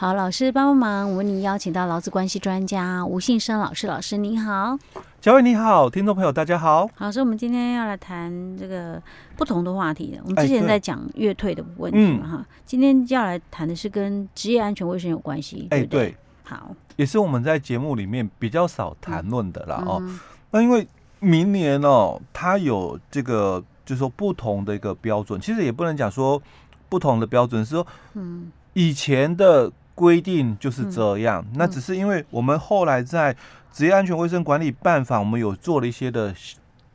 [0.00, 4.74] 好，老师帮帮忙，我为您邀请到劳资关系专家吴信生老师，老师您好，
[5.20, 6.88] 嘉伟你好，听众朋友大家好。
[6.94, 8.98] 好，所以我们今天要来谈这个
[9.36, 10.18] 不同的话题。
[10.24, 15.68] 我们之前在讲月退的问题嘛，哈、哎嗯，今天要来谈的是跟职业安全卫生有关系。
[15.68, 19.84] 哎，对，对，好，也是我们在节目里面比较少谈论的啦。
[19.86, 20.18] 哦、嗯。
[20.50, 20.88] 那因为
[21.18, 26.40] 明年哦，它有这个就是说不同的一个标准，其实也不能讲说
[26.88, 29.70] 不同的标准，是说，嗯，以前的。
[30.00, 33.36] 规定就是这样，那只是因为我们后来在
[33.70, 36.34] 职业安全卫生管理办法，我们有做了一些的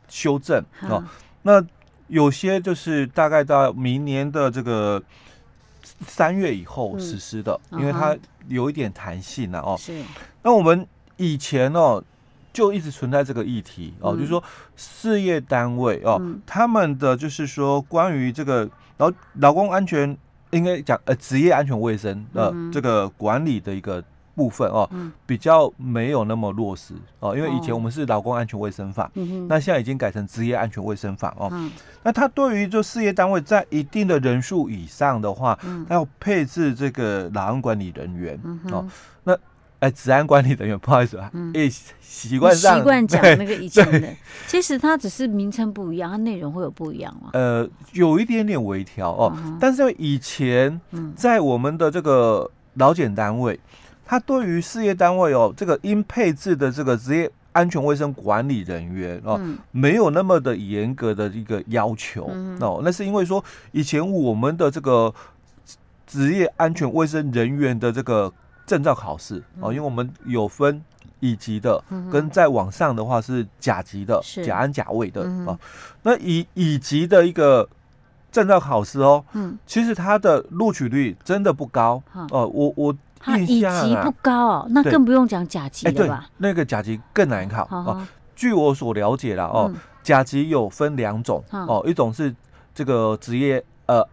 [0.07, 1.03] 修正哦。
[1.43, 1.63] 那
[2.07, 4.99] 有些就是大概到明年的这个
[6.07, 9.77] 三月以后实施的，因为它有一点弹性了哦。
[9.77, 10.01] 是。
[10.41, 12.03] 那我们以前哦
[12.51, 14.43] 就一直存在这个议题哦，就是说
[14.75, 18.67] 事业单位哦，他们的就是说关于这个
[18.97, 20.17] 劳劳工安全。
[20.57, 31.49] 应该讲呃，职业安全卫生的这个管理的一个部分哦，嗯、比较没有那么落实哦，因为以前我们是劳工安全卫生法，嗯、那现在已经改成职业安全卫生法哦。
[31.51, 31.71] 嗯、
[32.03, 38.85] 那他对于就事业单位在一定的人数以上的话，嗯、他要配置这个劳安管理人员、嗯、哦，
[39.23, 39.37] 那。
[39.79, 44.09] 哎，治安管理人员，不好意思啊，哎、嗯，习惯上习惯讲那个以前的，
[44.47, 47.31] 其实它只是名称不一样，它内容会有不一样吗？
[47.33, 50.79] 呃，有一点点微调哦，嗯、但是以前
[51.15, 53.59] 在我们的这个劳检单位，
[54.05, 65.13] 它对于事业单位哦，这个应配置的这个职业安全卫生管理人员哦，嗯、没有那么的严格的一个要求、嗯、哦，那是因为说以前我们的这个
[66.07, 68.33] 职业安全卫生人员的这个。
[68.65, 70.81] 证照考试哦，因为我们有分
[71.19, 75.57] 乙级的，跟再往上的话是甲级的，甲安甲位的哦。
[76.03, 77.67] 那乙乙级的一个
[78.31, 82.45] 证照考试哦，嗯，其实它的录取率真的不高哦。
[82.47, 82.95] 我我
[83.37, 86.29] 乙级不高哦，那更不用讲甲级了吧？
[86.37, 88.05] 那个甲级更难考哦。
[88.35, 89.71] 据我所了解了哦，
[90.03, 92.35] 甲级有分两种哦，一种是
[92.73, 94.05] 这个职业呃。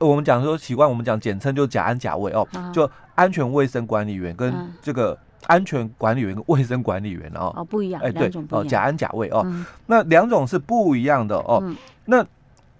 [0.00, 9.44] 我们讲说习惯，我们讲简称就甲安甲位哦，就安全卫生管理员跟这个安全管理员跟卫生管理员哦，哦不一样，哎对哦，甲安甲卫哦，
[9.86, 11.60] 那两种是不一样的哦。
[12.04, 12.24] 那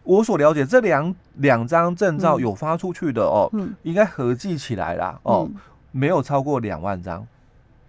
[0.05, 3.51] 我所了解这两两张证照有发出去的哦，
[3.83, 5.51] 应该合计起来啦哦，
[5.91, 7.27] 没有超过两万张。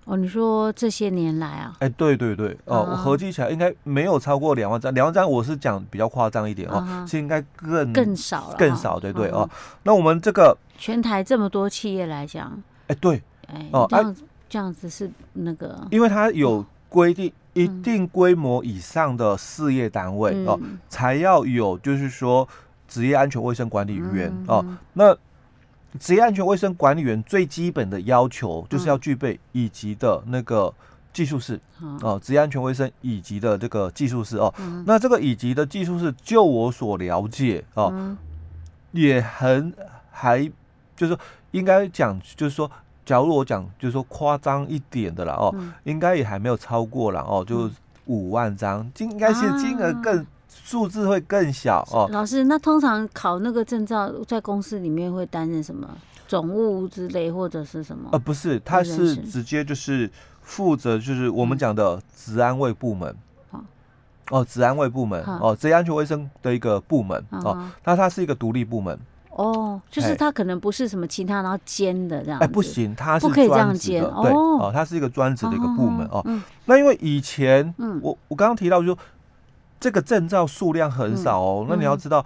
[0.05, 1.75] 哦，你说这些年来啊？
[1.79, 9.47] 哎，对对对，哦，我合计起来应该没有超过两万张，两万张我是讲比较夸张一点哦，是应该更更少了，更少，对对哦。
[9.83, 14.15] 那我们这个全台这么多企业来讲，哎对，哎哦，这样
[14.49, 22.47] 这样子是那个，因为它有规定，一定规模以上的事业单位哦，才要有就是说
[22.87, 25.16] 职业安全卫生管理员哦，那。
[25.97, 30.72] 职业安全卫生管理员最基本的要求就是要具备乙级的那个
[31.11, 31.59] 技术士
[32.01, 34.53] 哦，职业安全卫生乙级的这个技术士哦。
[34.85, 38.16] 那这个乙级的技术士，就我所了解哦，
[38.91, 39.73] 也很
[40.11, 40.44] 还
[40.95, 41.19] 就是说
[41.51, 42.69] 应该讲，就是说，
[43.03, 45.53] 假如我讲就是说夸张一点的了哦，
[45.85, 47.69] 应该也还没有超过了哦，就
[48.05, 50.25] 五万张，应该是金额更。
[50.49, 52.09] 数字会更小哦。
[52.11, 55.87] 老师，那通常考那个证照，在公司里面会担任什么
[56.27, 58.09] 总务之类，或者是什么？
[58.11, 60.09] 呃，不是，他是直接就是
[60.41, 63.15] 负责，就是我们讲的职安卫部门。
[64.31, 68.99] 哦、嗯，职安卫部门哦，职业安全卫生的一个部门哦，那它是一个独立部门。
[69.31, 72.39] 哦，就是他可能不是什么其他，然后兼的这样。
[72.39, 74.03] 哎，不行，他是不可以这样兼。
[74.03, 76.23] 对哦，它是一个专职的一个部门哦。
[76.66, 78.97] 那因为以前，嗯，我我刚刚提到就说。
[79.79, 82.25] 这个证照数量很少哦，嗯、那你要知道，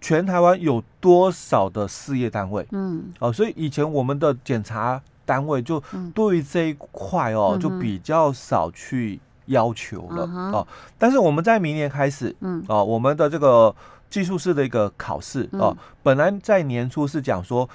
[0.00, 2.66] 全台湾有多少的事业单位？
[2.70, 5.82] 嗯，哦，所以以前我们的检查单位就
[6.14, 10.66] 对于这一块哦，嗯、就比较少去要求了、嗯、哦。
[10.96, 13.74] 但是我们在明年开始，嗯，哦，我们的这个
[14.08, 17.68] 技术士的一个考试哦，本来在年初是讲说，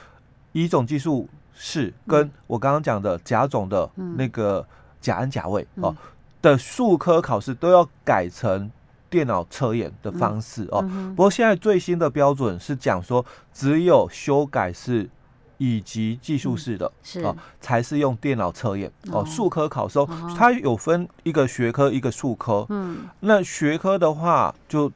[0.53, 4.65] 乙种技术士跟我刚刚讲的甲种的那个
[5.01, 5.93] 甲氨甲卫哦。
[6.41, 8.71] 的数科考试都要改成
[9.09, 10.81] 电脑测验的方式哦。
[11.15, 15.09] 不过现在最新的标准是讲说，只有修改是
[15.57, 16.91] 以及技术式的
[17.23, 19.23] 哦，才是用电脑测验哦。
[19.25, 19.99] 术科考试
[20.35, 24.91] 它有分一个学科一个数科，嗯，那学科的话就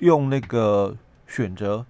[0.00, 0.96] 用那个
[1.28, 1.84] 选择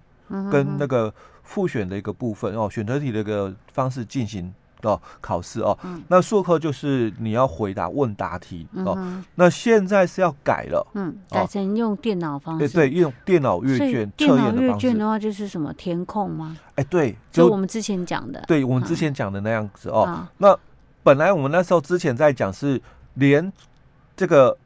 [0.51, 1.11] 跟那个
[1.41, 5.77] 复选的一个部分哦，选择题的一个方式进行哦考试哦。
[5.83, 8.97] 嗯、那术科就是你要回答问答题哦。
[9.35, 12.67] 那现在是要改了，嗯，改成用电脑方式。
[12.69, 14.57] 对对，用电脑阅卷测验的方式。
[14.57, 16.57] 电脑阅卷的话就是什么填空吗？
[16.75, 18.43] 哎，对，就我们之前讲的。
[18.47, 20.05] 对我们之前讲的那样子哦。
[20.07, 20.57] 嗯、那
[21.03, 22.81] 本来我们那时候之前在讲是
[23.15, 23.51] 连
[24.15, 24.57] 这个。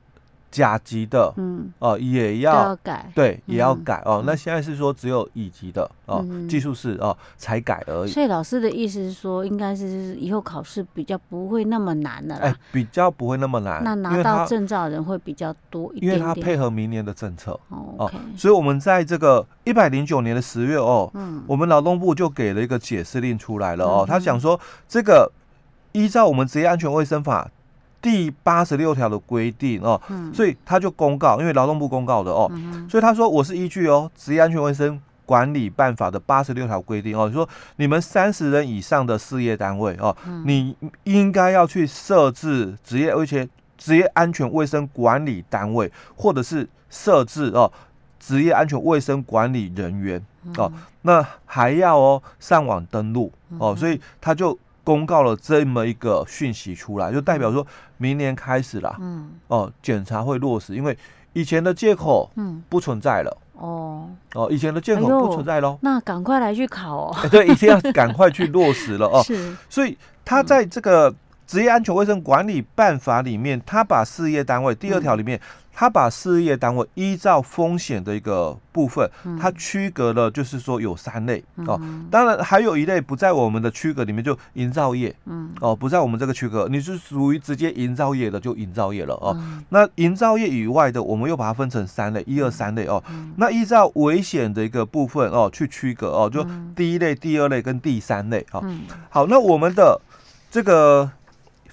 [0.56, 4.24] 甲级的，嗯，哦，也要改，对，也要改哦。
[4.26, 8.10] 那现在是说只有乙级的哦，技术是哦才改而已。
[8.10, 13.84] 所以老师的意思是说，应该是以后考试比较不会那么难的啦，比较不会那么难。
[13.84, 18.10] 那拿到证照的人会比较多一点，因为他配合明年的政策哦。
[18.38, 24.06] 所以我们在这个一百零九年的十月哦，嗯，我们劳动部就给了一个解释令出来了哦。
[24.08, 24.58] 他想说，
[24.88, 25.30] 这个
[25.92, 27.52] 依照我们职业安全卫生法。
[28.06, 47.74] 第八十六条的规定哦，嗯、所以他就公告，因为劳动部公告的哦，嗯、所以他说我是依据哦职业安全卫生管理办法的八十六条规定哦，说你们三十人以上的事业单位哦，嗯、你应该要去设置职业而且职业安全卫生管理单位，或者是设置哦
[48.20, 50.24] 职业安全卫生管理人员
[50.58, 54.56] 哦，嗯、那还要哦上网登录哦，所以他就。
[54.86, 57.66] 公告了这么一个讯息出来，就代表说
[57.98, 60.98] 明年开始啦，嗯，哦，检查会落实，因为
[61.34, 71.14] 以前的借口，嗯，不存在了，哦，哦，以前的借口不存在喽，那赶快来去考哦，对，一定要赶快去落实了哦， 是，所以他在这个
[71.46, 75.40] 职业安全卫生管理办法里面，他把事业单位第二条里面。
[75.78, 79.06] 他把事业单位依照风险的一个部分，
[79.38, 81.78] 它区隔了，就是说有三类哦。
[82.10, 89.38] 当然还有一类不在我们的区隔里面，就营造业，嗯哦，不在我们这个区隔，你是属于直接营造业的，就营造业了哦。
[89.68, 93.04] 那营造业以外的，我们又把它分成三类，一二三类哦。
[93.36, 96.42] 那依照危险的一个部分哦，去区隔哦，就
[96.74, 98.64] 第一类、第二类跟第三类哦。
[99.10, 100.00] 好，那我们的
[100.50, 101.12] 这个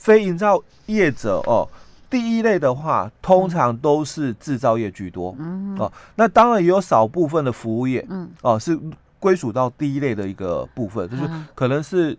[0.03, 1.69] 非营造业者哦。
[2.11, 8.79] 第一类的话，通常都是制造业居多，嗯、哦，那当然也有少部分的服务业，嗯，哦，是
[9.19, 11.23] 归属到第一类的一个部分，就是
[11.55, 12.19] 可能是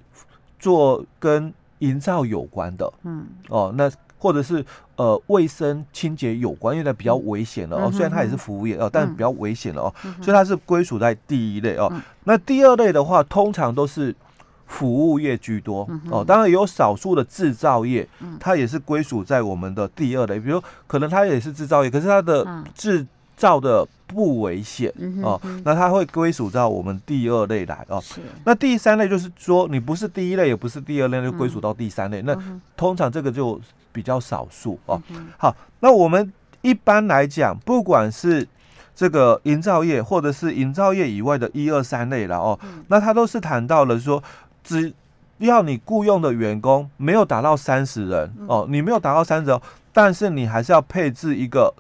[0.58, 4.66] 做跟营造有关的，嗯，哦，那或者是
[4.96, 9.94] 呃卫生清洁有关，因为它比较危险了哦，虽然它也是服务业哦，但是比较危险了哦，
[10.24, 11.92] 所以它是归属在第一类哦。
[12.24, 14.16] 那第二类的话，通常都是。
[14.66, 18.08] 服务业居多哦，当然也有少数的制造业，
[18.40, 20.40] 它也是归属在我们的第二类。
[20.40, 23.06] 比如可能它也是制造业，可是它的制
[23.36, 28.02] 造的不危险哦，那它会归属到我们第二类来哦。
[28.46, 32.22] 那第三类就是说，你不是第一类，也不是第二类，就归属到第三类。
[32.24, 32.36] 那
[32.76, 33.60] 通常这个就
[33.92, 35.00] 比较少数哦。
[35.38, 38.48] 好，那我们一般来讲，不管是
[38.96, 44.24] 这个营造业，或者是营造业以外的一二三类了哦，那它都是谈到了说。
[44.64, 44.94] 只
[45.40, 49.60] 要你雇佣的员工没有达到三十人哦，你没有达到三十人，
[49.92, 51.74] 但是你还是要配置一个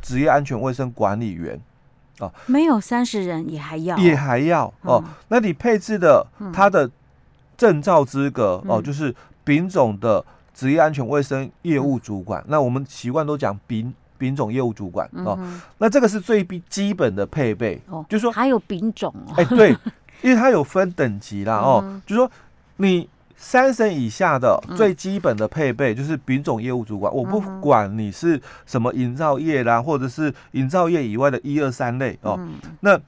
[0.00, 1.60] 职业安全卫生管理员
[2.20, 5.02] 哦，没有三十人也还要，也还要哦。
[5.28, 6.88] 那你配置的他的
[7.56, 10.24] 证照资格哦，就是丙种的
[10.54, 12.44] 职业安全卫生业务主管。
[12.46, 15.36] 那我们习惯都讲丙丙种业务主管哦。
[15.78, 19.76] 那这个是最必基本的配备哦，就是说还有丙种哦，哎对。
[20.22, 22.30] 因为它有分等级啦，哦，嗯、就是说
[22.76, 32.98] 你三审以下的最基本的配备就是丙种业务主管，嗯、我不管你是什么营造业啦，或者是营造业以外的一二三类哦，嗯、那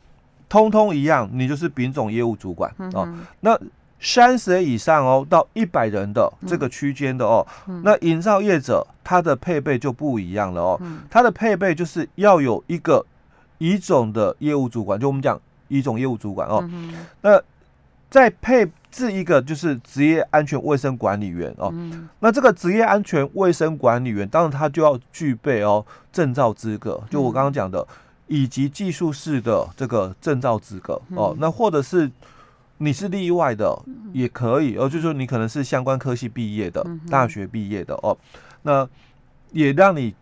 [0.48, 3.08] 通通一样，你就是丙种业务主管、嗯、哦。
[3.40, 3.56] 那
[4.00, 13.06] 三十人以上哦，到一百人的这个区间的哦，嗯、那营造业者他的配备就不一样了哦，他、嗯、的配备就是要有一个
[13.58, 15.40] 乙种的业务主管，就我们讲。
[15.68, 16.92] 一种业务主管哦，嗯、
[17.22, 17.40] 那
[18.10, 27.86] 再配置一个就是职业安全卫生管理员哦，嗯、那这个职业安全卫生管理员当然他就要具备哦证照资格，就我刚刚讲的，嗯、
[28.28, 32.08] 以及技术士的这个证照资格哦，嗯、那或者是
[32.78, 33.76] 你是例外的
[34.12, 38.16] 也可以哦，就是说你可能是相关科系毕业的，嗯、大学毕业的哦，
[38.62, 38.88] 那
[39.50, 40.14] 也让你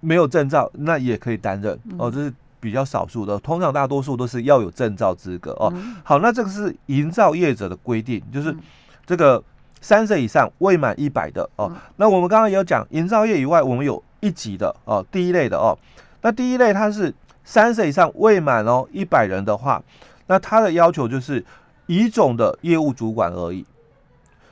[0.00, 2.32] 没有证照那也可以担任哦，这是。
[2.62, 5.68] 比较少数的，通常大多数都是要有证照资格哦。
[5.74, 8.56] 嗯、好，那这个是营造业者的规定，就是
[9.04, 9.42] 这个
[9.80, 11.66] 三十以上未满一百的哦。
[11.68, 15.76] 嗯、那我们刚刚也有讲，营造业以外，我们有一级的哦，第一类的哦。
[16.20, 19.82] 那第一类它是三十以上未满哦一百人的话，
[20.28, 21.44] 那它的要求就是
[21.88, 23.66] 乙种的业务主管而已。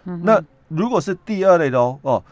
[0.06, 2.24] 嗯、那如果是第二类的哦哦，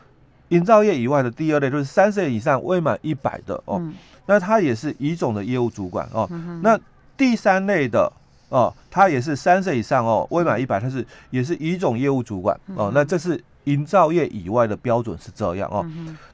[0.49, 3.81] 营造业以外的第二类就是三十以上未满一百的哦。
[4.29, 6.29] 嗯那他也是乙种的业务主管哦。
[6.31, 6.79] 嗯、那
[7.17, 8.13] 第三类的
[8.51, 12.93] 哦，他也是三岁以上哦，未满一百，他是也是乙种业务主管哦。
[12.95, 15.85] 那这是营造业以外的标准是这样哦。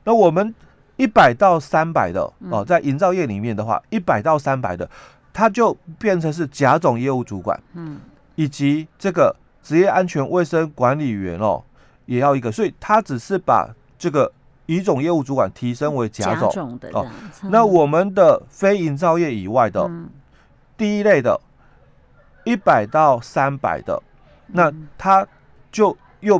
[0.02, 0.52] 那我们
[0.96, 4.88] 一百到三百的哦，在营造业里面的话，一百到三百的，
[5.32, 8.00] 他就变成是甲种业务主管，嗯，
[8.34, 11.62] 以及这个职业安全卫生管理员哦，
[12.06, 14.30] 也要一个，所以他只是把这个
[14.66, 17.06] 乙种业务主管提升为甲种，的哦。
[17.44, 19.90] 那我们的非营造业以外的
[20.76, 21.40] 第一类的。
[22.47, 24.02] 一百到三百的，
[24.49, 25.26] 那他
[25.73, 26.38] 就又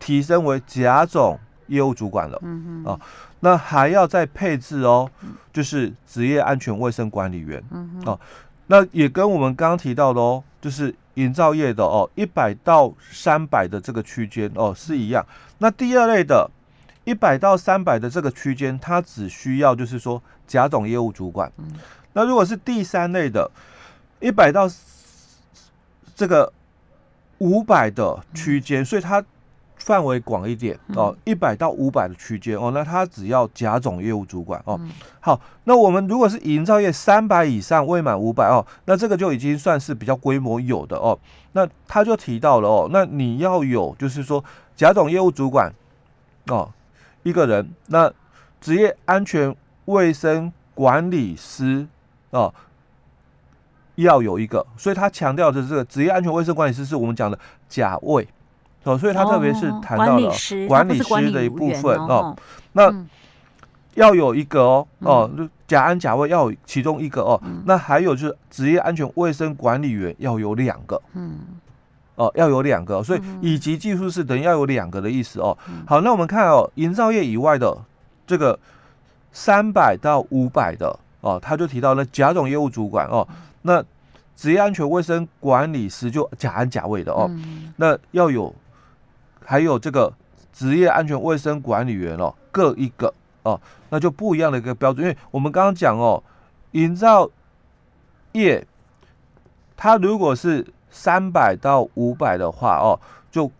[0.00, 2.36] 提升为甲种业务主管了。
[2.42, 2.98] 嗯啊，
[3.38, 5.08] 那还要再配置哦，
[5.52, 7.62] 就是职业安全卫生管理员。
[7.70, 8.18] 嗯啊，
[8.66, 15.24] 那也跟我们刚刚提到的哦，就是营造业的哦，一百到三百的这个区间哦是一样。
[15.58, 16.50] 那第二类的，
[17.06, 21.50] 一百到三百的这个区间，它只需要就是说甲种业务主管。
[22.12, 23.48] 那如果是第三类的，
[24.20, 24.68] 一百到
[26.16, 26.52] 这个
[27.38, 29.24] 五百的区间，所以它
[29.76, 34.80] 范围广一点哦，一百到五百的区间哦，那它只要甲种业务主管哦。
[35.20, 41.16] 好，那我们如果是营造业三百以上未满五百哦，那这个就已经算是比较规模有的哦。
[41.52, 44.44] 那他就提到了哦，那你要有就是说
[44.74, 45.72] 甲种业务主管
[46.48, 46.68] 哦
[47.26, 48.12] 一个人，那
[48.60, 49.54] 职业安全
[49.86, 51.86] 卫生管理师
[52.30, 52.54] 哦。
[53.96, 58.28] 要有一个，所以他强调的这个职业安全卫生管理师是我们讲的甲位。
[58.84, 60.30] 哦，所以他特别是谈到了
[60.68, 62.36] 管理师的一部分哦，哦。
[62.72, 63.08] 那、嗯、
[63.94, 71.38] 要有一个哦哦，甲安甲位要有其中一个哦，嗯、那还有就是职业安全卫生管理员要有两个，嗯，
[72.16, 75.56] 哦要有两个，所以以及技术是等于要有两个的意思哦。
[75.86, 77.76] 好，那我们看哦，营造业以外的
[78.26, 78.58] 这个
[79.32, 83.26] 三百到五百的哦，他就提到了甲种业务主管哦。
[83.62, 83.84] 那
[84.34, 88.54] 职业安全卫生管理师就甲安甲位的哦，嗯、那要有，
[89.44, 90.12] 还有这个
[90.52, 95.06] 职业安全卫生管理员哦，各一个哦，那就不一样的一个标准。
[95.06, 96.22] 因为我们刚刚讲哦，
[96.72, 97.30] 营造
[98.32, 98.66] 业，
[99.76, 102.98] 他如果是三百到五百的话哦，
[103.30, 103.50] 就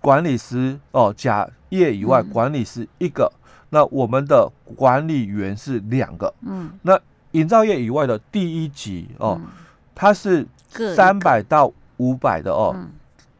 [0.00, 3.38] 管理师哦，甲业以外管理师一个，嗯、
[3.70, 6.98] 那我们的管理员是两个，嗯，那。
[7.32, 9.48] 营造业以外的第一级哦，嗯、
[9.94, 10.46] 它是
[10.94, 12.76] 三百到五百的哦，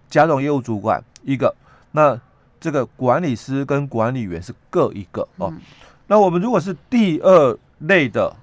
[0.09, 1.55] 甲种业务主管一个，
[1.91, 2.19] 那
[2.59, 5.53] 这个管理师跟管理员是各一个哦。
[5.53, 5.61] 嗯、
[6.07, 8.35] 那我们如果是第二类的，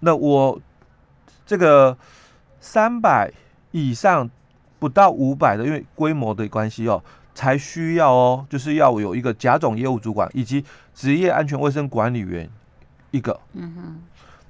[0.00, 0.60] 那我
[1.46, 1.96] 这个
[2.60, 3.32] 三百
[3.74, 4.30] 以上
[4.78, 7.02] 不到五百的，因为规模的关系哦，
[7.34, 10.64] 才需要哦，就是要有一个甲种业务主管以及
[10.94, 12.48] 职业安全卫生管理员
[13.10, 13.40] 一个。
[13.54, 14.00] 嗯哼。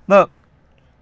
[0.05, 0.29] 那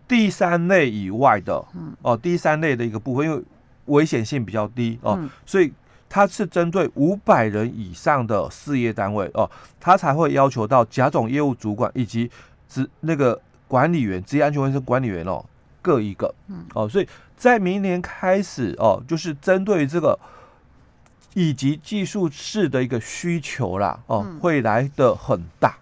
[0.06, 1.64] 第三类以外的，
[2.02, 3.42] 哦，第三类的一个部分，因为
[3.86, 5.72] 危险性比较低哦，所以
[6.08, 9.50] 它是针对五百人以上的事业单位哦，
[9.80, 12.30] 它才会要求到甲种业务主管以及
[12.68, 15.44] 职那个管理员、职业安全卫生管理员哦，
[15.82, 16.34] 各一个，
[16.72, 20.18] 哦，所以在明年开始哦，就是针对于这个
[21.34, 25.76] 以及技术士的一个需求啦，哦，会来的很大，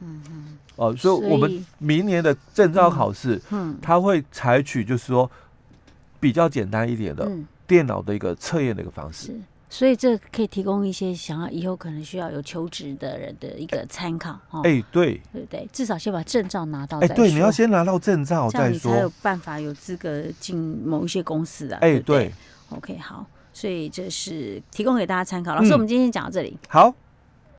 [0.00, 0.58] 嗯嗯。
[0.76, 5.30] 哦，所以我们明年的证照考试，嗯，它会采取就是说
[6.18, 7.30] 比较简单一点的
[7.64, 9.32] 电脑的一个测验的一个方式。
[9.68, 14.38] 是，所以这可以提供一些想要以后可能需要有求职的人的一个参考。
[14.50, 15.68] 哦，哎，对，对不对？
[15.72, 16.98] 至少先把证照拿到。
[17.00, 21.78] 哎，对，你要先拿到证照再说，你才有办法有资格进某一些公司啊。
[21.80, 22.32] 哎，对。
[22.70, 25.54] OK，好，所以这是提供给大家参考。
[25.54, 26.58] 老师，我们今天讲到这里。
[26.68, 26.94] 好。